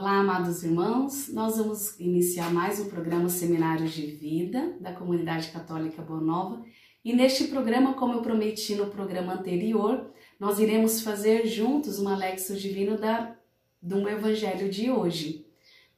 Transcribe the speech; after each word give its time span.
Olá, 0.00 0.20
amados 0.20 0.64
irmãos. 0.64 1.28
Nós 1.28 1.58
vamos 1.58 2.00
iniciar 2.00 2.50
mais 2.50 2.80
um 2.80 2.88
programa 2.88 3.28
Seminários 3.28 3.92
de 3.92 4.06
Vida 4.06 4.74
da 4.80 4.94
Comunidade 4.94 5.48
Católica 5.50 6.00
Boa 6.00 6.22
Nova. 6.22 6.64
E 7.04 7.12
neste 7.12 7.48
programa, 7.48 7.92
como 7.92 8.14
eu 8.14 8.22
prometi 8.22 8.74
no 8.74 8.86
programa 8.86 9.34
anterior, 9.34 10.10
nós 10.38 10.58
iremos 10.58 11.02
fazer 11.02 11.46
juntos 11.46 11.98
uma 11.98 12.16
Lexo 12.16 12.56
Divino 12.56 12.96
da, 12.96 13.36
do 13.82 14.08
Evangelho 14.08 14.70
de 14.70 14.90
hoje, 14.90 15.44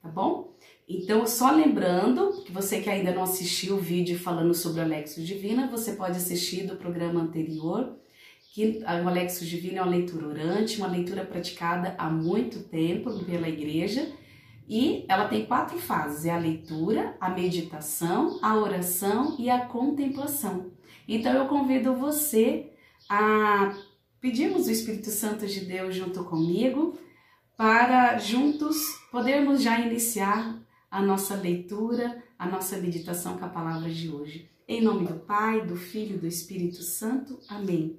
tá 0.02 0.08
bom? 0.08 0.52
Então, 0.88 1.24
só 1.24 1.52
lembrando 1.52 2.42
que 2.42 2.50
você 2.50 2.80
que 2.80 2.90
ainda 2.90 3.14
não 3.14 3.22
assistiu 3.22 3.76
o 3.76 3.80
vídeo 3.80 4.18
falando 4.18 4.52
sobre 4.52 4.80
a 4.80 4.84
Lexo 4.84 5.22
Divina, 5.22 5.68
você 5.68 5.92
pode 5.92 6.16
assistir 6.16 6.66
do 6.66 6.74
programa 6.74 7.20
anterior 7.20 7.96
que 8.52 8.84
o 8.84 9.08
Alexo 9.08 9.46
Divino 9.46 9.78
é 9.78 9.82
uma 9.82 9.90
leitura 9.90 10.28
orante, 10.28 10.76
uma 10.76 10.86
leitura 10.86 11.24
praticada 11.24 11.94
há 11.96 12.10
muito 12.10 12.62
tempo 12.64 13.24
pela 13.24 13.48
igreja, 13.48 14.12
e 14.68 15.06
ela 15.08 15.26
tem 15.26 15.46
quatro 15.46 15.78
fases: 15.78 16.26
é 16.26 16.30
a 16.30 16.38
leitura, 16.38 17.16
a 17.18 17.30
meditação, 17.30 18.38
a 18.42 18.54
oração 18.54 19.36
e 19.38 19.48
a 19.48 19.64
contemplação. 19.64 20.70
Então 21.08 21.32
eu 21.32 21.48
convido 21.48 21.94
você 21.94 22.70
a 23.08 23.74
pedirmos 24.20 24.66
o 24.66 24.70
Espírito 24.70 25.08
Santo 25.08 25.46
de 25.46 25.60
Deus 25.60 25.94
junto 25.94 26.22
comigo 26.24 26.98
para 27.56 28.18
juntos 28.18 28.76
podermos 29.10 29.62
já 29.62 29.80
iniciar 29.80 30.60
a 30.90 31.00
nossa 31.00 31.34
leitura, 31.34 32.22
a 32.38 32.46
nossa 32.46 32.76
meditação 32.76 33.38
com 33.38 33.46
a 33.46 33.48
palavra 33.48 33.88
de 33.88 34.10
hoje. 34.10 34.50
Em 34.68 34.82
nome 34.82 35.06
do 35.06 35.14
Pai, 35.14 35.64
do 35.66 35.74
Filho 35.74 36.16
e 36.16 36.18
do 36.18 36.26
Espírito 36.26 36.82
Santo. 36.82 37.38
Amém. 37.48 37.98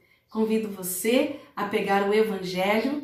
Convido 0.31 0.69
você 0.69 1.41
a 1.53 1.65
pegar 1.65 2.07
o 2.07 2.13
Evangelho 2.13 3.03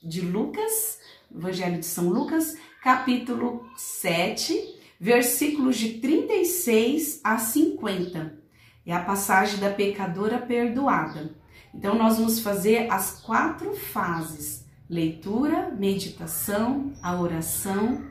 de 0.00 0.20
Lucas, 0.20 1.00
Evangelho 1.34 1.80
de 1.80 1.86
São 1.86 2.08
Lucas, 2.08 2.56
capítulo 2.80 3.66
7, 3.76 4.78
versículos 5.00 5.76
de 5.76 5.94
36 5.94 7.20
a 7.24 7.36
50. 7.36 8.38
É 8.86 8.94
a 8.94 9.02
passagem 9.02 9.58
da 9.58 9.70
pecadora 9.70 10.38
perdoada. 10.38 11.34
Então, 11.74 11.96
nós 11.96 12.18
vamos 12.18 12.38
fazer 12.38 12.88
as 12.92 13.20
quatro 13.20 13.74
fases: 13.74 14.64
leitura, 14.88 15.68
meditação, 15.76 16.92
a 17.02 17.20
oração 17.20 18.04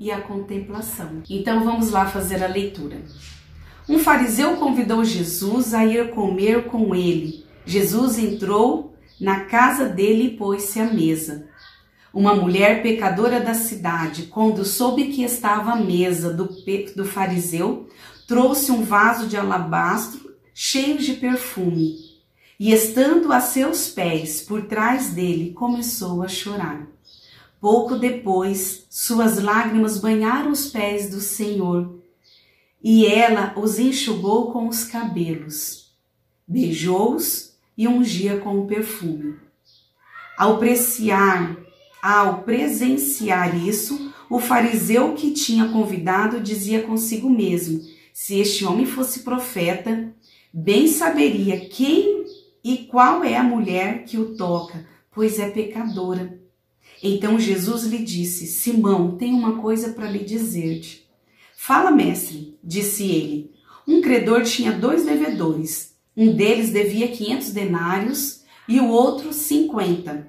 e 0.00 0.10
a 0.10 0.20
contemplação. 0.20 1.22
Então, 1.30 1.62
vamos 1.62 1.92
lá 1.92 2.06
fazer 2.06 2.42
a 2.42 2.48
leitura. 2.48 3.04
Um 3.88 4.00
fariseu 4.00 4.56
convidou 4.56 5.04
Jesus 5.04 5.72
a 5.72 5.84
ir 5.84 6.10
comer 6.10 6.64
com 6.64 6.92
ele. 6.92 7.41
Jesus 7.64 8.18
entrou 8.18 8.94
na 9.20 9.44
casa 9.44 9.88
dele 9.88 10.24
e 10.24 10.36
pôs-se 10.36 10.80
à 10.80 10.92
mesa. 10.92 11.48
Uma 12.12 12.34
mulher 12.34 12.82
pecadora 12.82 13.40
da 13.40 13.54
cidade, 13.54 14.24
quando 14.24 14.64
soube 14.64 15.08
que 15.12 15.22
estava 15.22 15.72
à 15.72 15.76
mesa 15.76 16.32
do, 16.32 16.48
do 16.94 17.04
fariseu, 17.04 17.88
trouxe 18.26 18.70
um 18.70 18.82
vaso 18.82 19.26
de 19.28 19.36
alabastro 19.36 20.34
cheio 20.52 20.98
de 20.98 21.14
perfume 21.14 22.12
e, 22.58 22.72
estando 22.72 23.32
a 23.32 23.40
seus 23.40 23.88
pés, 23.88 24.42
por 24.42 24.66
trás 24.66 25.10
dele, 25.10 25.52
começou 25.52 26.22
a 26.22 26.28
chorar. 26.28 26.86
Pouco 27.60 27.96
depois, 27.96 28.86
suas 28.90 29.40
lágrimas 29.40 29.98
banharam 29.98 30.50
os 30.50 30.66
pés 30.68 31.08
do 31.08 31.20
Senhor 31.20 31.98
e 32.82 33.06
ela 33.06 33.54
os 33.56 33.78
enxugou 33.78 34.52
com 34.52 34.68
os 34.68 34.84
cabelos. 34.84 35.92
Beijou-os 36.46 37.51
e 37.76 37.88
ungia 37.88 38.38
com 38.38 38.58
o 38.58 38.66
perfume. 38.66 39.36
Ao 40.36 40.58
ao 42.02 42.42
presenciar 42.42 43.56
isso, 43.56 44.12
o 44.28 44.40
fariseu 44.40 45.14
que 45.14 45.30
tinha 45.30 45.68
convidado 45.68 46.40
dizia 46.40 46.82
consigo 46.82 47.30
mesmo: 47.30 47.80
se 48.12 48.38
este 48.38 48.64
homem 48.64 48.86
fosse 48.86 49.20
profeta, 49.20 50.12
bem 50.52 50.88
saberia 50.88 51.68
quem 51.68 52.24
e 52.64 52.78
qual 52.78 53.22
é 53.22 53.36
a 53.36 53.42
mulher 53.42 54.04
que 54.04 54.18
o 54.18 54.36
toca, 54.36 54.86
pois 55.10 55.38
é 55.38 55.50
pecadora. 55.50 56.40
Então 57.02 57.38
Jesus 57.38 57.84
lhe 57.84 57.98
disse: 57.98 58.46
Simão, 58.46 59.16
tenho 59.16 59.36
uma 59.36 59.60
coisa 59.60 59.92
para 59.92 60.10
lhe 60.10 60.24
dizer-te. 60.24 61.08
Fala, 61.56 61.90
mestre, 61.90 62.58
disse 62.62 63.04
ele. 63.10 63.52
Um 63.86 64.00
credor 64.00 64.42
tinha 64.42 64.72
dois 64.72 65.04
devedores. 65.04 65.91
Um 66.16 66.34
deles 66.34 66.70
devia 66.70 67.08
500 67.08 67.50
denários 67.50 68.42
e 68.68 68.78
o 68.80 68.88
outro 68.88 69.32
50. 69.32 70.28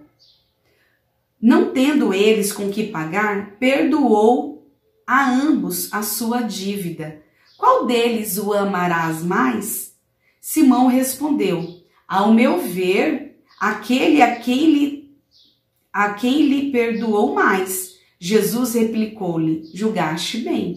Não 1.42 1.74
tendo 1.74 2.14
eles 2.14 2.54
com 2.54 2.70
que 2.70 2.88
pagar, 2.88 3.58
perdoou 3.60 4.66
a 5.06 5.30
ambos 5.30 5.94
a 5.94 6.02
sua 6.02 6.42
dívida. 6.42 7.22
Qual 7.58 7.86
deles 7.86 8.38
o 8.38 8.54
amarás 8.54 9.22
mais? 9.24 9.94
Simão 10.40 10.88
respondeu: 10.88 11.84
Ao 12.08 12.34
meu 12.34 12.60
ver, 12.60 13.38
aquele 13.60 14.22
a 14.22 14.36
quem 14.38 14.72
lhe, 14.72 15.18
a 15.92 16.14
quem 16.14 16.48
lhe 16.48 16.72
perdoou 16.72 17.34
mais. 17.34 17.98
Jesus 18.18 18.74
replicou-lhe: 18.74 19.70
Julgaste 19.74 20.38
bem. 20.38 20.76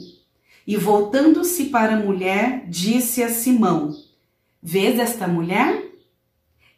E 0.66 0.76
voltando-se 0.76 1.66
para 1.66 1.94
a 1.94 2.00
mulher, 2.00 2.64
disse 2.68 3.22
a 3.22 3.28
Simão: 3.28 4.05
Vês 4.68 4.98
esta 4.98 5.28
mulher? 5.28 5.80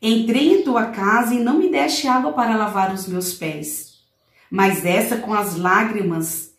Entrei 0.02 0.52
em 0.52 0.62
tua 0.62 0.88
casa 0.88 1.32
e 1.32 1.38
não 1.38 1.58
me 1.58 1.70
deste 1.70 2.06
água 2.06 2.34
para 2.34 2.54
lavar 2.54 2.92
os 2.92 3.08
meus 3.08 3.32
pés. 3.32 3.94
Mas 4.50 4.84
essa 4.84 5.16
com 5.16 5.32
as 5.32 5.56
lágrimas 5.56 6.52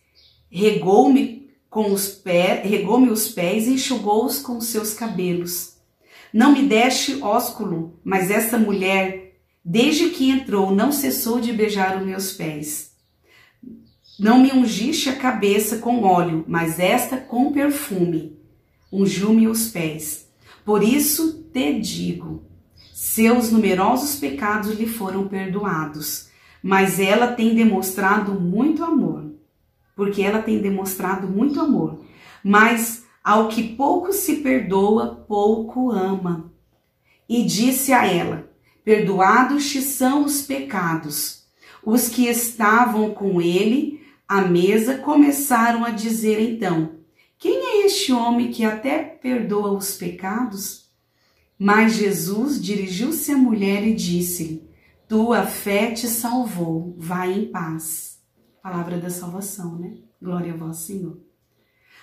regou-me 0.50 1.52
com 1.70 1.92
os 1.92 2.08
pés, 2.08 2.68
regou-me 2.68 3.12
os 3.12 3.30
pés 3.30 3.68
e 3.68 3.74
enxugou-os 3.74 4.40
com 4.40 4.58
os 4.58 4.66
seus 4.70 4.96
cabelos. 4.96 5.76
Não 6.34 6.54
me 6.54 6.64
deste 6.64 7.22
ósculo, 7.22 8.00
mas 8.04 8.32
esta 8.32 8.58
mulher, 8.58 9.36
desde 9.64 10.10
que 10.10 10.32
entrou, 10.32 10.72
não 10.72 10.92
cessou 10.92 11.40
de 11.40 11.54
beijar 11.54 11.96
os 11.96 12.08
meus 12.08 12.34
pés. 12.34 12.94
Não 14.18 14.40
me 14.40 14.52
ungiste 14.52 15.10
a 15.10 15.16
cabeça 15.16 15.78
com 15.78 16.02
óleo, 16.02 16.44
mas 16.48 16.80
esta 16.80 17.18
com 17.18 17.54
perfume. 17.54 18.36
Ungiu-me 18.92 19.48
os 19.48 19.68
pés. 19.68 20.28
Por 20.70 20.84
isso 20.84 21.50
te 21.52 21.80
digo: 21.80 22.44
seus 22.94 23.52
numerosos 23.52 24.20
pecados 24.20 24.78
lhe 24.78 24.86
foram 24.86 25.28
perdoados, 25.28 26.30
mas 26.62 27.00
ela 27.00 27.32
tem 27.32 27.56
demonstrado 27.56 28.40
muito 28.40 28.84
amor. 28.84 29.32
Porque 29.96 30.22
ela 30.22 30.44
tem 30.44 30.60
demonstrado 30.60 31.28
muito 31.28 31.60
amor. 31.60 32.02
Mas 32.44 33.04
ao 33.24 33.48
que 33.48 33.76
pouco 33.76 34.14
se 34.14 34.42
perdoa, 34.42 35.26
pouco 35.28 35.90
ama. 35.90 36.54
E 37.28 37.44
disse 37.44 37.92
a 37.92 38.06
ela: 38.06 38.48
Perdoados 38.86 39.72
te 39.72 39.82
são 39.82 40.24
os 40.24 40.44
pecados. 40.44 41.46
Os 41.84 42.10
que 42.10 42.28
estavam 42.28 43.10
com 43.10 43.42
ele 43.42 44.06
à 44.28 44.42
mesa 44.42 45.00
começaram 45.00 45.84
a 45.84 45.90
dizer 45.90 46.40
então: 46.40 46.99
este 47.90 48.14
homem 48.14 48.52
que 48.52 48.64
até 48.64 49.04
perdoa 49.04 49.72
os 49.72 49.98
pecados? 49.98 50.90
Mas 51.58 51.96
Jesus 51.96 52.62
dirigiu-se 52.62 53.32
à 53.32 53.38
mulher 53.38 53.86
e 53.86 53.96
disse-lhe: 53.96 54.70
Tua 55.08 55.46
fé 55.46 55.92
te 55.92 56.08
salvou, 56.08 56.96
vai 56.98 57.34
em 57.34 57.52
paz. 57.52 58.22
Palavra 58.62 58.98
da 58.98 59.10
salvação, 59.10 59.78
né? 59.78 59.98
Glória 60.22 60.54
a 60.54 60.56
vós, 60.56 60.78
Senhor. 60.78 61.20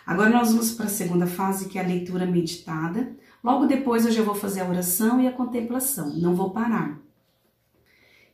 Agora 0.04 0.28
nós 0.28 0.50
vamos 0.50 0.72
para 0.72 0.86
a 0.86 0.90
segunda 0.90 1.26
fase, 1.26 1.68
que 1.68 1.78
é 1.78 1.84
a 1.84 1.86
leitura 1.86 2.26
meditada. 2.26 3.16
Logo 3.42 3.66
depois 3.66 4.04
eu 4.04 4.12
já 4.12 4.22
vou 4.22 4.34
fazer 4.34 4.62
a 4.62 4.68
oração 4.68 5.20
e 5.20 5.28
a 5.28 5.32
contemplação, 5.32 6.16
não 6.16 6.34
vou 6.34 6.50
parar. 6.50 7.00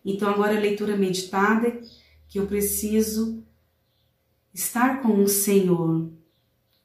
Então 0.04 0.28
agora 0.28 0.56
a 0.56 0.60
leitura 0.60 0.96
meditada, 0.96 1.80
que 2.28 2.38
eu 2.38 2.46
preciso 2.46 3.44
estar 4.54 5.02
com 5.02 5.22
o 5.22 5.28
Senhor, 5.28 6.10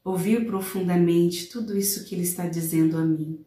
ouvir 0.10 0.46
profundamente 0.46 1.48
tudo 1.48 1.78
isso 1.78 2.06
que 2.06 2.16
ele 2.16 2.24
está 2.24 2.48
dizendo 2.48 2.98
a 2.98 3.04
mim. 3.04 3.46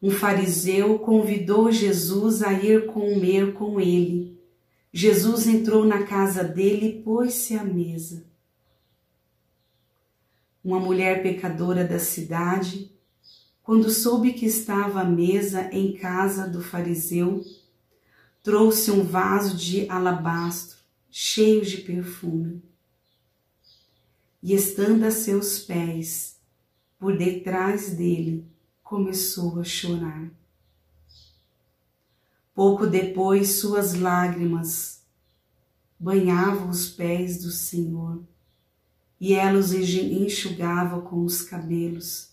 Um 0.00 0.10
fariseu 0.10 0.98
convidou 0.98 1.72
Jesus 1.72 2.42
a 2.42 2.52
ir 2.52 2.86
comer 2.86 3.54
com 3.54 3.80
ele. 3.80 4.38
Jesus 4.92 5.46
entrou 5.46 5.86
na 5.86 6.02
casa 6.02 6.44
dele 6.44 6.86
e 6.88 7.02
pôs-se 7.02 7.54
à 7.54 7.64
mesa. 7.64 8.26
Uma 10.62 10.78
mulher 10.78 11.22
pecadora 11.22 11.82
da 11.82 11.98
cidade, 11.98 12.92
quando 13.62 13.88
soube 13.88 14.34
que 14.34 14.44
estava 14.44 15.00
à 15.00 15.04
mesa 15.04 15.70
em 15.72 15.94
casa 15.94 16.46
do 16.46 16.60
fariseu, 16.60 17.42
trouxe 18.42 18.90
um 18.90 19.02
vaso 19.02 19.56
de 19.56 19.88
alabastro 19.88 20.76
cheio 21.10 21.64
de 21.64 21.78
perfume. 21.78 22.67
E 24.42 24.54
estando 24.54 25.04
a 25.04 25.10
seus 25.10 25.58
pés, 25.58 26.38
por 26.98 27.16
detrás 27.16 27.90
dele, 27.90 28.46
começou 28.82 29.60
a 29.60 29.64
chorar. 29.64 30.30
Pouco 32.54 32.86
depois, 32.86 33.60
suas 33.60 33.94
lágrimas 33.94 35.02
banhavam 35.98 36.70
os 36.70 36.88
pés 36.88 37.42
do 37.42 37.50
Senhor 37.50 38.22
e 39.20 39.34
ela 39.34 39.58
os 39.58 39.72
enxugava 39.72 41.00
com 41.02 41.24
os 41.24 41.42
cabelos, 41.42 42.30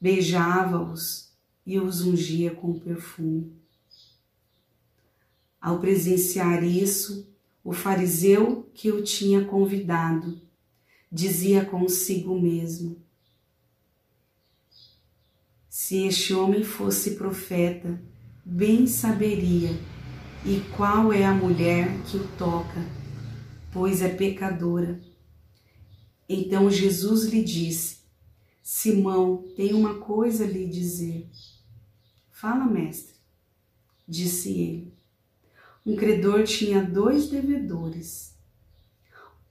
beijava-os 0.00 1.32
e 1.66 1.78
os 1.78 2.00
ungia 2.02 2.54
com 2.54 2.78
perfume. 2.78 3.52
Ao 5.60 5.78
presenciar 5.78 6.62
isso, 6.62 7.26
o 7.62 7.72
fariseu 7.72 8.68
que 8.74 8.90
o 8.90 9.02
tinha 9.02 9.44
convidado 9.44 10.43
dizia 11.14 11.64
consigo 11.64 12.36
mesmo: 12.40 13.00
Se 15.68 16.04
este 16.08 16.34
homem 16.34 16.64
fosse 16.64 17.12
profeta, 17.12 18.02
bem 18.44 18.88
saberia 18.88 19.70
e 20.44 20.60
qual 20.76 21.12
é 21.12 21.24
a 21.24 21.32
mulher 21.32 21.88
que 22.06 22.16
o 22.16 22.26
toca, 22.36 22.84
pois 23.72 24.02
é 24.02 24.08
pecadora. 24.08 25.00
Então 26.28 26.68
Jesus 26.68 27.26
lhe 27.26 27.44
disse: 27.44 27.98
Simão, 28.60 29.44
tem 29.56 29.72
uma 29.72 30.00
coisa 30.00 30.42
a 30.42 30.48
lhe 30.48 30.66
dizer. 30.66 31.30
Fala, 32.32 32.64
mestre, 32.64 33.14
disse 34.08 34.50
ele. 34.50 34.94
Um 35.86 35.94
credor 35.94 36.42
tinha 36.42 36.82
dois 36.82 37.28
devedores. 37.28 38.33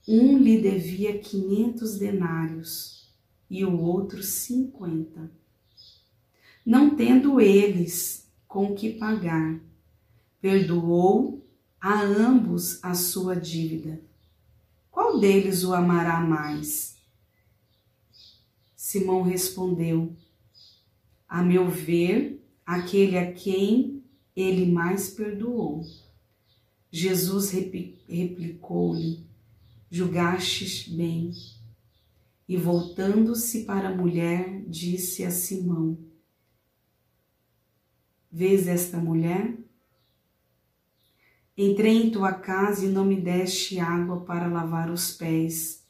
Um 0.06 0.38
lhe 0.38 0.60
devia 0.60 1.18
quinhentos 1.18 1.98
denários 1.98 3.08
e 3.48 3.64
o 3.64 3.80
outro 3.80 4.22
cinquenta. 4.22 5.30
Não 6.64 6.94
tendo 6.94 7.40
eles 7.40 8.30
com 8.46 8.74
que 8.74 8.92
pagar, 8.92 9.60
perdoou 10.40 11.44
a 11.80 12.02
ambos 12.02 12.82
a 12.82 12.94
sua 12.94 13.34
dívida 13.34 14.00
qual 14.94 15.18
deles 15.18 15.64
o 15.64 15.74
amará 15.74 16.20
mais? 16.20 16.96
Simão 18.76 19.22
respondeu: 19.22 20.14
A 21.28 21.42
meu 21.42 21.68
ver, 21.68 22.40
aquele 22.64 23.18
a 23.18 23.32
quem 23.32 24.04
ele 24.36 24.70
mais 24.70 25.10
perdoou. 25.10 25.84
Jesus 26.92 27.50
replicou-lhe: 27.50 29.23
Julgastes 29.96 30.88
bem. 30.88 31.30
E 32.48 32.56
voltando-se 32.56 33.64
para 33.64 33.90
a 33.90 33.96
mulher, 33.96 34.64
disse 34.66 35.22
a 35.22 35.30
Simão: 35.30 35.96
Vês 38.28 38.66
esta 38.66 38.98
mulher? 38.98 39.56
Entrei 41.56 41.92
em 41.92 42.10
tua 42.10 42.32
casa 42.32 42.84
e 42.84 42.88
não 42.88 43.04
me 43.04 43.20
deste 43.20 43.78
água 43.78 44.24
para 44.24 44.48
lavar 44.48 44.90
os 44.90 45.12
pés. 45.12 45.86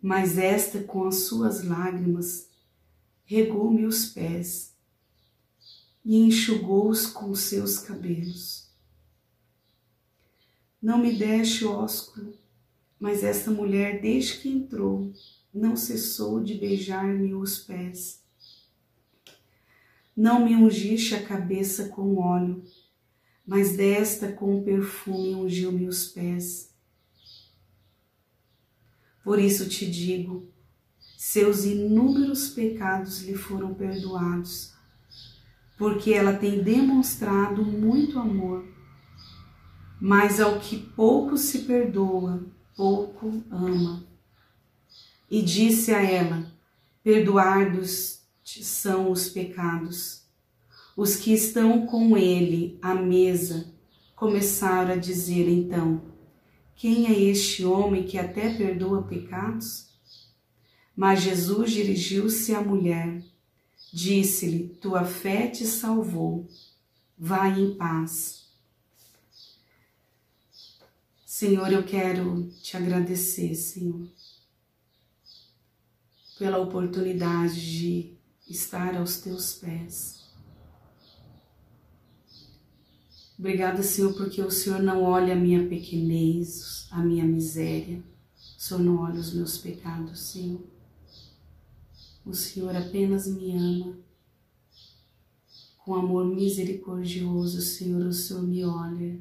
Mas 0.00 0.38
esta, 0.38 0.84
com 0.84 1.08
as 1.08 1.24
suas 1.24 1.64
lágrimas, 1.64 2.48
regou-me 3.24 3.84
os 3.84 4.04
pés 4.06 4.72
e 6.04 6.16
enxugou-os 6.16 7.08
com 7.08 7.34
seus 7.34 7.78
cabelos. 7.78 8.70
Não 10.80 10.98
me 10.98 11.12
deste 11.12 11.64
ósculo, 11.64 12.40
mas 13.02 13.24
esta 13.24 13.50
mulher, 13.50 14.00
desde 14.00 14.38
que 14.38 14.48
entrou, 14.48 15.12
não 15.52 15.74
cessou 15.74 16.40
de 16.40 16.54
beijar-me 16.54 17.34
os 17.34 17.58
pés. 17.58 18.22
Não 20.16 20.44
me 20.44 20.54
ungiste 20.54 21.12
a 21.16 21.20
cabeça 21.20 21.88
com 21.88 22.18
óleo, 22.18 22.62
mas 23.44 23.76
desta 23.76 24.30
com 24.30 24.62
perfume 24.62 25.34
ungiu-me 25.34 25.88
os 25.88 26.06
pés. 26.10 26.72
Por 29.24 29.40
isso 29.40 29.68
te 29.68 29.84
digo, 29.84 30.48
seus 31.16 31.64
inúmeros 31.64 32.50
pecados 32.50 33.24
lhe 33.24 33.34
foram 33.34 33.74
perdoados, 33.74 34.74
porque 35.76 36.12
ela 36.12 36.34
tem 36.34 36.62
demonstrado 36.62 37.64
muito 37.64 38.20
amor. 38.20 38.64
Mas 40.00 40.38
ao 40.38 40.60
que 40.60 40.78
pouco 40.78 41.36
se 41.36 41.62
perdoa, 41.62 42.46
pouco 42.76 43.42
ama. 43.50 44.04
E 45.30 45.42
disse 45.42 45.92
a 45.92 46.02
ela: 46.02 46.46
Perdoados 47.02 48.20
são 48.44 49.10
os 49.10 49.28
pecados. 49.28 50.22
Os 50.96 51.16
que 51.16 51.32
estão 51.32 51.86
com 51.86 52.16
ele 52.16 52.78
à 52.82 52.94
mesa 52.94 53.72
começaram 54.14 54.92
a 54.92 54.96
dizer 54.96 55.48
então: 55.48 56.02
Quem 56.76 57.06
é 57.06 57.18
este 57.18 57.64
homem 57.64 58.04
que 58.04 58.18
até 58.18 58.52
perdoa 58.52 59.02
pecados? 59.02 59.88
Mas 60.94 61.22
Jesus 61.22 61.72
dirigiu-se 61.72 62.54
à 62.54 62.60
mulher, 62.60 63.22
disse-lhe: 63.92 64.68
Tua 64.80 65.04
fé 65.04 65.46
te 65.46 65.64
salvou, 65.64 66.46
vai 67.18 67.58
em 67.58 67.74
paz. 67.74 68.41
Senhor, 71.42 71.72
eu 71.72 71.82
quero 71.82 72.48
te 72.62 72.76
agradecer, 72.76 73.56
Senhor, 73.56 74.08
pela 76.38 76.58
oportunidade 76.58 77.60
de 77.60 78.16
estar 78.48 78.96
aos 78.96 79.16
teus 79.16 79.54
pés. 79.54 80.22
Obrigada, 83.36 83.82
Senhor, 83.82 84.14
porque 84.14 84.40
o 84.40 84.52
Senhor 84.52 84.80
não 84.80 85.02
olha 85.02 85.32
a 85.32 85.36
minha 85.36 85.68
pequenez, 85.68 86.86
a 86.92 87.02
minha 87.02 87.24
miséria. 87.24 88.00
O 88.56 88.60
Senhor 88.62 88.80
não 88.80 88.98
olha 88.98 89.18
os 89.18 89.34
meus 89.34 89.58
pecados, 89.58 90.20
Senhor. 90.20 90.62
O 92.24 92.34
Senhor 92.34 92.76
apenas 92.76 93.26
me 93.26 93.50
ama. 93.56 93.98
Com 95.78 95.96
amor 95.96 96.24
misericordioso, 96.24 97.60
Senhor, 97.60 98.06
o 98.06 98.12
Senhor 98.12 98.44
me 98.44 98.64
olha. 98.64 99.20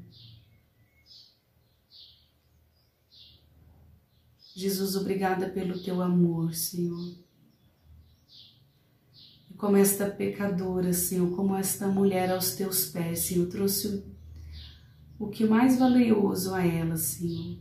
Jesus, 4.55 4.95
obrigada 4.95 5.49
pelo 5.49 5.81
teu 5.81 6.01
amor, 6.01 6.53
Senhor 6.53 7.21
como 9.61 9.77
esta 9.77 10.09
pecadora, 10.09 10.91
Senhor, 10.91 11.35
como 11.35 11.55
esta 11.55 11.87
mulher 11.87 12.31
aos 12.31 12.55
teus 12.55 12.87
pés, 12.87 13.19
Senhor, 13.19 13.47
trouxe 13.47 14.03
o 15.19 15.27
que 15.27 15.45
mais 15.45 15.77
valioso 15.77 16.55
a 16.55 16.65
ela, 16.65 16.97
Senhor. 16.97 17.59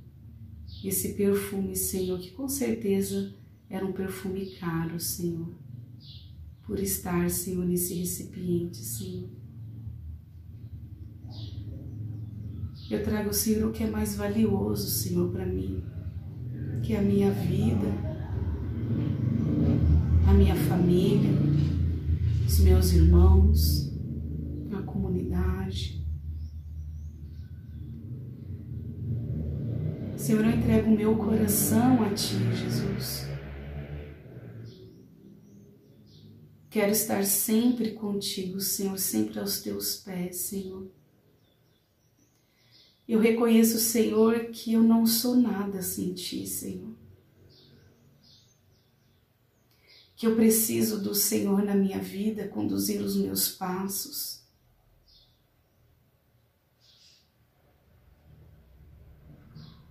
Esse 0.83 1.13
perfume, 1.13 1.77
Senhor, 1.77 2.19
que 2.19 2.31
com 2.31 2.49
certeza 2.49 3.35
era 3.69 3.85
um 3.85 3.93
perfume 3.93 4.47
caro, 4.59 4.99
Senhor, 4.99 5.53
por 6.63 6.81
estar, 6.81 7.29
Senhor, 7.29 7.67
nesse 7.67 7.93
recipiente, 7.93 8.79
Senhor. 8.79 9.29
Eu 12.91 13.05
trago, 13.05 13.35
Senhor, 13.35 13.69
o 13.69 13.73
que 13.73 13.85
é 13.85 13.91
mais 13.91 14.17
valioso, 14.17 14.89
Senhor, 14.89 15.31
para 15.31 15.45
mim, 15.45 15.85
que 16.83 16.97
a 16.97 17.03
minha 17.03 17.31
vida, 17.31 17.89
a 20.27 20.33
minha 20.33 20.55
família, 20.55 21.31
os 22.47 22.61
meus 22.61 22.93
irmãos, 22.93 23.93
a 24.73 24.83
comunidade. 24.83 26.05
Senhor, 30.17 30.45
eu 30.45 30.51
entrego 30.51 30.91
o 30.91 30.97
meu 30.97 31.17
coração 31.17 32.03
a 32.03 32.11
Ti, 32.11 32.37
Jesus. 32.55 33.29
Quero 36.69 36.93
estar 36.93 37.25
sempre 37.25 37.93
contigo, 37.93 38.61
Senhor, 38.61 38.97
sempre 38.97 39.41
aos 39.41 39.61
Teus 39.61 39.97
pés, 39.97 40.37
Senhor. 40.37 41.00
Eu 43.11 43.19
reconheço, 43.19 43.81
Senhor, 43.81 44.51
que 44.53 44.73
eu 44.73 44.85
não 44.85 45.05
sou 45.05 45.35
nada 45.35 45.83
sem 45.83 46.15
Ti, 46.15 46.47
Senhor. 46.47 46.95
que 50.21 50.27
eu 50.27 50.37
preciso 50.37 51.03
do 51.03 51.15
Senhor 51.15 51.63
na 51.63 51.75
minha 51.75 51.99
vida, 51.99 52.47
conduzir 52.47 53.01
os 53.01 53.17
meus 53.17 53.49
passos. 53.49 54.45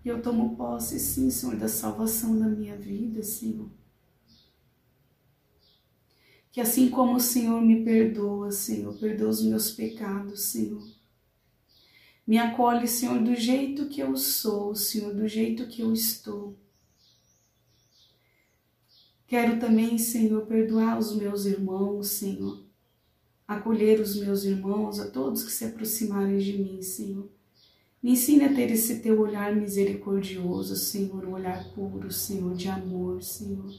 Eu 0.06 0.22
tomo 0.22 0.56
posse, 0.56 1.00
sim, 1.00 1.32
Senhor, 1.32 1.56
da 1.56 1.68
salvação 1.68 2.38
da 2.38 2.48
minha 2.48 2.78
vida, 2.78 3.24
Senhor. 3.24 3.72
Que 6.52 6.62
assim 6.62 6.92
como 6.92 7.16
o 7.16 7.20
Senhor 7.20 7.60
me 7.60 7.84
perdoa, 7.84 8.52
Senhor, 8.52 8.96
perdoa 9.00 9.30
os 9.30 9.42
meus 9.42 9.72
pecados, 9.72 10.42
Senhor. 10.42 10.99
Me 12.30 12.38
acolhe, 12.38 12.88
Senhor, 12.88 13.18
do 13.24 13.34
jeito 13.34 13.88
que 13.88 14.02
eu 14.02 14.16
sou, 14.16 14.76
Senhor, 14.76 15.16
do 15.16 15.28
jeito 15.28 15.66
que 15.66 15.82
eu 15.82 15.92
estou. 15.92 16.56
Quero 19.26 19.60
também, 19.60 19.98
Senhor, 19.98 20.46
perdoar 20.46 21.00
os 21.00 21.16
meus 21.16 21.48
irmãos, 21.48 22.06
Senhor. 22.10 22.64
Acolher 23.48 24.00
os 24.00 24.16
meus 24.16 24.44
irmãos, 24.44 25.00
a 25.00 25.10
todos 25.10 25.44
que 25.44 25.52
se 25.52 25.66
aproximarem 25.66 26.38
de 26.38 26.56
mim, 26.56 26.84
Senhor. 26.84 27.28
Me 28.00 28.12
ensine 28.12 28.44
a 28.44 28.54
ter 28.54 28.70
esse 28.70 29.00
teu 29.00 29.20
olhar 29.20 29.56
misericordioso, 29.56 30.76
Senhor, 30.76 31.26
um 31.26 31.34
olhar 31.34 31.74
puro, 31.74 32.12
Senhor, 32.12 32.54
de 32.54 32.68
amor, 32.68 33.24
Senhor. 33.24 33.74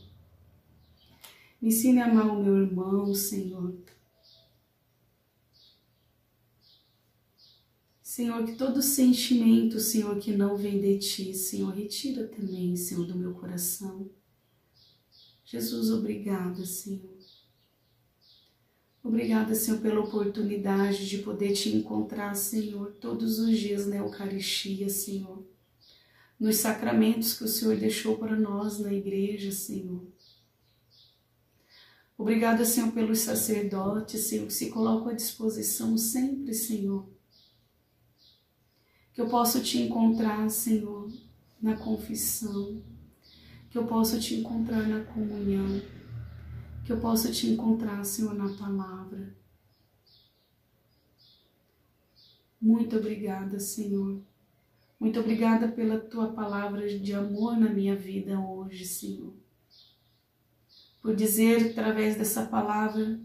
Me 1.62 1.68
ensine 1.68 2.00
a 2.00 2.06
amar 2.06 2.26
o 2.26 2.42
meu 2.42 2.58
irmão, 2.58 3.14
Senhor. 3.14 3.76
Senhor, 8.20 8.44
que 8.44 8.52
todo 8.52 8.82
sentimento, 8.82 9.80
Senhor, 9.80 10.18
que 10.18 10.36
não 10.36 10.54
vem 10.54 10.78
de 10.78 10.98
ti, 10.98 11.32
Senhor, 11.32 11.72
retira 11.72 12.28
também, 12.28 12.76
Senhor, 12.76 13.06
do 13.06 13.16
meu 13.16 13.32
coração. 13.32 14.10
Jesus, 15.42 15.90
obrigada, 15.90 16.66
Senhor. 16.66 17.16
Obrigada, 19.02 19.54
Senhor, 19.54 19.80
pela 19.80 20.00
oportunidade 20.00 21.08
de 21.08 21.20
poder 21.20 21.54
te 21.54 21.74
encontrar, 21.74 22.34
Senhor, 22.34 22.92
todos 23.00 23.38
os 23.38 23.58
dias 23.58 23.86
na 23.86 23.96
Eucaristia, 23.96 24.90
Senhor. 24.90 25.42
Nos 26.38 26.56
sacramentos 26.56 27.32
que 27.32 27.44
o 27.44 27.48
Senhor 27.48 27.74
deixou 27.74 28.18
para 28.18 28.38
nós 28.38 28.80
na 28.80 28.92
igreja, 28.92 29.50
Senhor. 29.50 30.06
Obrigada, 32.18 32.66
Senhor, 32.66 32.92
pelos 32.92 33.20
sacerdotes, 33.20 34.26
Senhor, 34.26 34.46
que 34.46 34.52
se 34.52 34.68
colocam 34.68 35.08
à 35.08 35.14
disposição 35.14 35.96
sempre, 35.96 36.52
Senhor. 36.52 37.18
Que 39.20 39.24
eu 39.24 39.28
possa 39.28 39.60
te 39.60 39.82
encontrar, 39.82 40.48
Senhor, 40.48 41.12
na 41.60 41.76
confissão. 41.76 42.82
Que 43.68 43.76
eu 43.76 43.86
possa 43.86 44.18
te 44.18 44.36
encontrar 44.36 44.88
na 44.88 45.04
comunhão. 45.04 45.82
Que 46.86 46.90
eu 46.90 46.98
possa 46.98 47.30
te 47.30 47.46
encontrar, 47.46 48.02
Senhor, 48.02 48.32
na 48.32 48.48
palavra. 48.48 49.36
Muito 52.58 52.96
obrigada, 52.96 53.60
Senhor. 53.60 54.22
Muito 54.98 55.20
obrigada 55.20 55.68
pela 55.68 56.00
tua 56.00 56.28
palavra 56.28 56.88
de 56.98 57.12
amor 57.12 57.58
na 57.58 57.68
minha 57.68 57.94
vida 57.94 58.40
hoje, 58.40 58.86
Senhor 58.86 59.34
por 61.02 61.14
dizer 61.14 61.70
através 61.70 62.16
dessa 62.16 62.44
palavra 62.44 63.18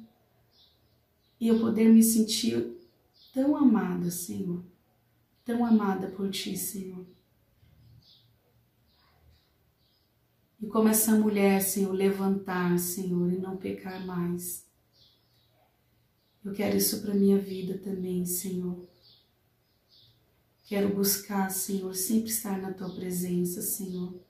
e 1.37 1.49
eu 1.49 1.59
poder 1.59 1.89
me 1.89 2.01
sentir 2.01 2.73
tão 3.33 3.53
amada, 3.57 4.09
Senhor, 4.09 4.63
tão 5.45 5.65
amada 5.65 6.09
por 6.09 6.29
Ti, 6.31 6.57
Senhor. 6.57 7.05
E 10.59 10.67
como 10.67 10.89
essa 10.89 11.17
mulher, 11.17 11.61
Senhor, 11.61 11.93
levantar, 11.93 12.77
Senhor, 12.79 13.31
e 13.31 13.37
não 13.37 13.55
pecar 13.55 14.05
mais. 14.05 14.67
Eu 16.43 16.51
quero 16.51 16.75
isso 16.75 17.01
para 17.01 17.13
minha 17.13 17.37
vida 17.37 17.77
também, 17.77 18.25
Senhor. 18.25 18.85
Quero 20.65 20.93
buscar, 20.93 21.49
Senhor, 21.49 21.93
sempre 21.93 22.29
estar 22.29 22.59
na 22.59 22.73
tua 22.73 22.93
presença, 22.93 23.61
Senhor 23.61 24.25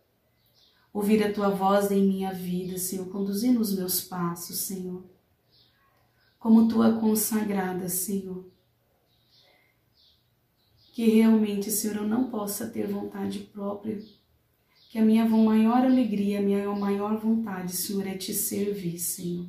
ouvir 0.95 1.21
a 1.25 1.33
tua 1.33 1.49
voz 1.49 1.91
em 1.91 2.07
minha 2.07 2.31
vida, 2.31 2.77
Senhor, 2.77 3.09
conduzindo 3.09 3.59
os 3.59 3.75
meus 3.75 3.99
passos, 3.99 4.59
Senhor, 4.59 5.03
como 6.39 6.69
tua 6.69 6.97
consagrada, 6.97 7.89
Senhor. 7.89 8.49
Que 10.95 11.09
realmente, 11.09 11.69
Senhor, 11.69 11.97
eu 11.97 12.07
não 12.07 12.29
possa 12.29 12.69
ter 12.69 12.87
vontade 12.87 13.39
própria, 13.39 14.01
que 14.89 14.97
a 14.97 15.03
minha 15.03 15.27
maior 15.27 15.83
alegria, 15.83 16.39
a 16.39 16.41
minha 16.41 16.73
maior 16.73 17.19
vontade, 17.19 17.75
Senhor, 17.75 18.07
é 18.07 18.17
te 18.17 18.33
servir, 18.33 18.97
Senhor. 18.97 19.45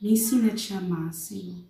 Me 0.00 0.12
ensina 0.12 0.50
a 0.50 0.54
te 0.54 0.72
amar, 0.72 1.12
Senhor. 1.12 1.62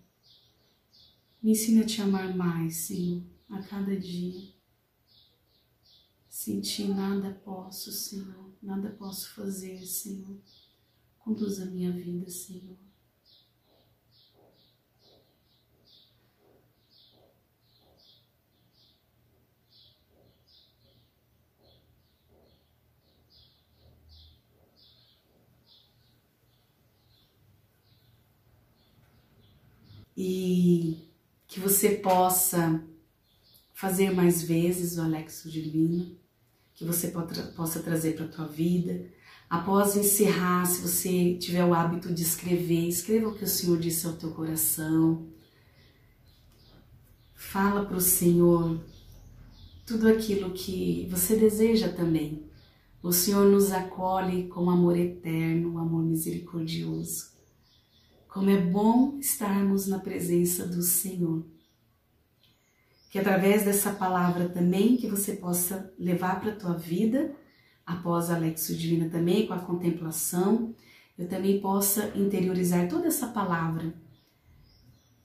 Me 1.43 1.51
ensina 1.51 1.81
a 1.81 1.85
te 1.85 2.01
amar 2.01 2.33
mais, 2.33 2.77
Senhor, 2.77 3.23
a 3.49 3.61
cada 3.61 3.93
dia. 3.93 4.53
Senti 6.29 6.85
nada 6.85 7.41
posso, 7.43 7.91
Senhor, 7.91 8.53
nada 8.63 8.89
posso 8.91 9.35
fazer, 9.35 9.85
Senhor. 9.85 10.39
Conduz 11.17 11.59
a 11.59 11.65
minha 11.65 11.91
vida, 11.91 12.29
Senhor. 12.29 12.77
E 30.21 30.97
que 31.47 31.61
você 31.61 31.91
possa 31.91 32.83
fazer 33.73 34.11
mais 34.11 34.43
vezes 34.43 34.97
o 34.97 35.01
Alexo 35.01 35.49
Divino, 35.49 36.13
que 36.73 36.83
você 36.83 37.07
possa 37.55 37.79
trazer 37.79 38.17
para 38.17 38.25
a 38.25 38.27
tua 38.27 38.45
vida. 38.45 39.09
Após 39.49 39.95
encerrar, 39.95 40.65
se 40.65 40.81
você 40.81 41.35
tiver 41.35 41.63
o 41.63 41.73
hábito 41.73 42.13
de 42.13 42.21
escrever, 42.21 42.89
escreva 42.89 43.29
o 43.29 43.33
que 43.33 43.45
o 43.45 43.47
Senhor 43.47 43.79
disse 43.79 44.07
ao 44.07 44.13
teu 44.17 44.31
coração. 44.31 45.25
Fala 47.33 47.85
para 47.85 47.95
o 47.95 48.01
Senhor 48.01 48.77
tudo 49.85 50.05
aquilo 50.09 50.51
que 50.51 51.07
você 51.09 51.37
deseja 51.37 51.87
também. 51.93 52.43
O 53.01 53.13
Senhor 53.13 53.45
nos 53.45 53.71
acolhe 53.71 54.49
com 54.49 54.69
amor 54.69 54.97
eterno, 54.97 55.79
amor 55.79 56.03
misericordioso. 56.03 57.28
Como 58.29 58.47
é 58.47 58.57
bom 58.57 59.17
estarmos 59.19 59.87
na 59.87 59.97
presença 59.97 60.63
do 60.67 60.83
Senhor. 60.83 61.43
Que 63.09 63.17
através 63.17 63.65
dessa 63.65 63.91
palavra 63.91 64.47
também 64.47 64.97
que 64.97 65.07
você 65.07 65.33
possa 65.33 65.91
levar 65.97 66.39
para 66.39 66.51
a 66.51 66.55
tua 66.55 66.73
vida, 66.73 67.35
após 67.83 68.29
a 68.29 68.37
Lexo 68.37 68.75
Divina 68.75 69.09
também, 69.09 69.47
com 69.47 69.53
a 69.53 69.59
contemplação, 69.59 70.75
eu 71.17 71.27
também 71.27 71.59
possa 71.59 72.13
interiorizar 72.15 72.87
toda 72.87 73.07
essa 73.07 73.25
palavra, 73.25 73.95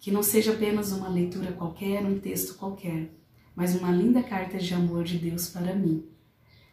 que 0.00 0.10
não 0.10 0.22
seja 0.22 0.52
apenas 0.52 0.90
uma 0.90 1.08
leitura 1.08 1.52
qualquer, 1.52 2.02
um 2.06 2.18
texto 2.18 2.56
qualquer, 2.56 3.10
mas 3.54 3.74
uma 3.74 3.90
linda 3.90 4.22
carta 4.22 4.56
de 4.56 4.72
amor 4.72 5.04
de 5.04 5.18
Deus 5.18 5.50
para 5.50 5.74
mim. 5.74 6.06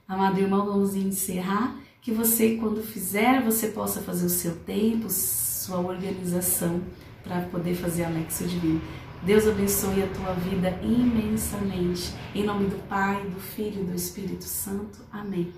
Amado 0.07 0.39
irmão, 0.39 0.65
vamos 0.65 0.95
encerrar, 0.95 1.77
que 2.01 2.11
você, 2.11 2.55
quando 2.55 2.81
fizer, 2.81 3.43
você 3.43 3.67
possa 3.67 4.01
fazer 4.01 4.25
o 4.25 4.29
seu 4.29 4.55
tempo, 4.61 5.09
sua 5.61 5.79
organização 5.79 6.81
para 7.23 7.41
poder 7.41 7.75
fazer 7.75 8.03
a 8.03 8.09
Lexo 8.09 8.45
Divina. 8.45 8.81
Deus 9.23 9.47
abençoe 9.47 10.01
a 10.01 10.07
tua 10.07 10.33
vida 10.33 10.79
imensamente. 10.81 12.11
Em 12.33 12.43
nome 12.43 12.67
do 12.67 12.77
Pai, 12.87 13.23
do 13.27 13.39
Filho 13.39 13.83
e 13.83 13.85
do 13.85 13.95
Espírito 13.95 14.45
Santo. 14.45 15.05
Amém. 15.11 15.53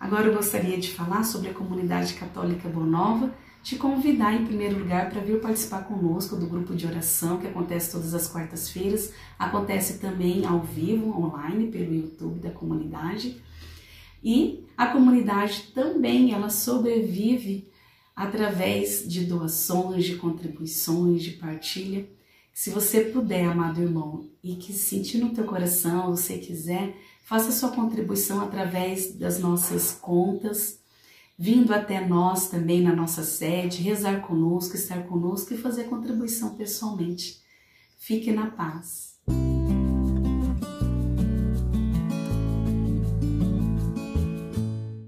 Agora 0.00 0.28
eu 0.28 0.34
gostaria 0.34 0.78
de 0.78 0.90
falar 0.90 1.24
sobre 1.24 1.50
a 1.50 1.54
comunidade 1.54 2.14
católica 2.14 2.70
Bonova, 2.70 3.34
te 3.62 3.76
convidar 3.76 4.32
em 4.32 4.46
primeiro 4.46 4.78
lugar 4.78 5.10
para 5.10 5.20
vir 5.20 5.40
participar 5.40 5.84
conosco 5.84 6.34
do 6.34 6.46
grupo 6.46 6.74
de 6.74 6.86
oração 6.86 7.36
que 7.36 7.48
acontece 7.48 7.92
todas 7.92 8.14
as 8.14 8.28
quartas-feiras, 8.28 9.12
acontece 9.38 9.98
também 9.98 10.46
ao 10.46 10.60
vivo, 10.60 11.10
online, 11.22 11.70
pelo 11.70 11.94
YouTube 11.94 12.40
da 12.40 12.50
comunidade. 12.50 13.42
E 14.24 14.64
a 14.74 14.86
comunidade 14.86 15.64
também 15.74 16.32
ela 16.32 16.48
sobrevive 16.48 17.68
através 18.18 19.08
de 19.08 19.24
doações, 19.24 20.04
de 20.04 20.16
contribuições, 20.16 21.22
de 21.22 21.30
partilha. 21.30 22.04
Se 22.52 22.68
você 22.68 23.04
puder, 23.04 23.44
amado 23.44 23.80
irmão, 23.80 24.28
e 24.42 24.56
que 24.56 24.72
sentir 24.72 25.18
no 25.18 25.30
teu 25.30 25.44
coração, 25.44 26.08
você 26.08 26.36
quiser, 26.36 26.96
faça 27.22 27.52
sua 27.52 27.70
contribuição 27.70 28.40
através 28.40 29.14
das 29.14 29.38
nossas 29.38 29.92
contas, 29.92 30.80
vindo 31.38 31.72
até 31.72 32.04
nós 32.04 32.48
também 32.48 32.82
na 32.82 32.92
nossa 32.92 33.22
sede, 33.22 33.82
rezar 33.82 34.20
conosco, 34.22 34.74
estar 34.74 35.06
conosco 35.06 35.54
e 35.54 35.56
fazer 35.56 35.84
contribuição 35.84 36.56
pessoalmente. 36.56 37.40
Fique 37.96 38.32
na 38.32 38.50
paz. 38.50 39.07